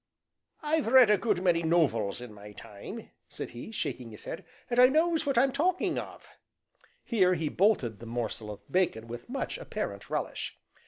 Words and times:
"I've 0.63 0.87
read 0.87 1.11
a 1.11 1.17
good 1.19 1.43
many 1.43 1.61
nov 1.61 1.93
els 1.93 2.21
in 2.21 2.33
my 2.33 2.53
time," 2.53 3.11
said 3.29 3.51
he, 3.51 3.71
shaking 3.71 4.09
his 4.09 4.23
head, 4.23 4.43
"and 4.67 4.79
I 4.79 4.87
knows 4.87 5.27
what 5.27 5.37
I'm 5.37 5.51
talking 5.51 5.99
of;" 5.99 6.27
here 7.03 7.35
he 7.35 7.49
bolted 7.49 7.99
the 7.99 8.07
morsel 8.07 8.49
of 8.49 8.61
bacon 8.71 9.05
with 9.07 9.29
much 9.29 9.59
apparent 9.59 10.09
relish. 10.09 10.57